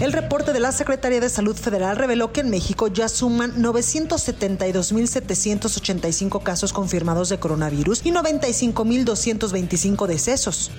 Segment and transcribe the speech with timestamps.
[0.00, 6.40] El reporte de la Secretaría de Salud Federal reveló que en México ya suman 972.785
[6.40, 10.70] casos confirmados de coronavirus y 95.225 decesos.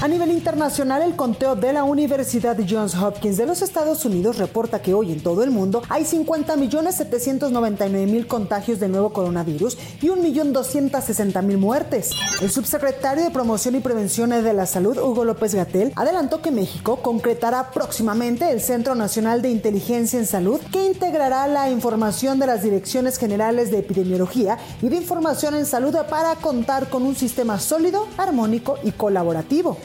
[0.00, 4.80] A nivel internacional, el conteo de la Universidad Johns Hopkins de los Estados Unidos reporta
[4.80, 12.12] que hoy en todo el mundo hay 50.799.000 contagios del nuevo coronavirus y 1.260.000 muertes.
[12.40, 17.00] El subsecretario de Promoción y Prevención de la Salud, Hugo López Gatel, adelantó que México
[17.02, 22.62] concretará próximamente el Centro Nacional de Inteligencia en Salud, que integrará la información de las
[22.62, 28.08] direcciones generales de epidemiología y de información en salud para contar con un sistema sólido,
[28.16, 29.76] armónico y colaborativo.